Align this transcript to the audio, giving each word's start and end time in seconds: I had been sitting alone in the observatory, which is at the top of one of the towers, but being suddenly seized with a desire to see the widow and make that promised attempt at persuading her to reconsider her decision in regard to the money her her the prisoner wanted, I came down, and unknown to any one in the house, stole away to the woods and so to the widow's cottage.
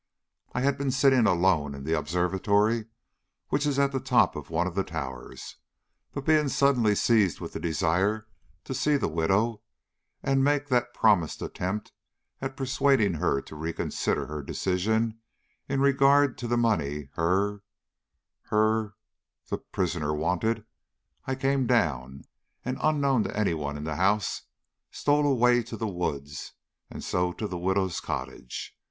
I 0.53 0.61
had 0.61 0.79
been 0.79 0.89
sitting 0.89 1.27
alone 1.27 1.75
in 1.75 1.83
the 1.83 1.93
observatory, 1.93 2.87
which 3.49 3.67
is 3.67 3.77
at 3.77 3.91
the 3.91 3.99
top 3.99 4.35
of 4.35 4.49
one 4.49 4.65
of 4.65 4.73
the 4.73 4.83
towers, 4.83 5.57
but 6.11 6.25
being 6.25 6.47
suddenly 6.49 6.95
seized 6.95 7.39
with 7.39 7.55
a 7.55 7.59
desire 7.59 8.27
to 8.63 8.73
see 8.73 8.97
the 8.97 9.07
widow 9.07 9.61
and 10.23 10.43
make 10.43 10.69
that 10.69 10.95
promised 10.95 11.43
attempt 11.43 11.91
at 12.41 12.57
persuading 12.57 13.13
her 13.13 13.41
to 13.41 13.55
reconsider 13.55 14.25
her 14.25 14.41
decision 14.41 15.19
in 15.69 15.81
regard 15.81 16.35
to 16.39 16.47
the 16.47 16.57
money 16.57 17.09
her 17.13 17.61
her 18.45 18.95
the 19.51 19.59
prisoner 19.59 20.15
wanted, 20.15 20.65
I 21.27 21.35
came 21.35 21.67
down, 21.67 22.23
and 22.65 22.79
unknown 22.81 23.21
to 23.25 23.37
any 23.37 23.53
one 23.53 23.77
in 23.77 23.83
the 23.83 23.97
house, 23.97 24.41
stole 24.89 25.27
away 25.27 25.61
to 25.61 25.77
the 25.77 25.87
woods 25.87 26.53
and 26.89 27.03
so 27.03 27.31
to 27.33 27.47
the 27.47 27.59
widow's 27.59 27.99
cottage. 27.99 28.75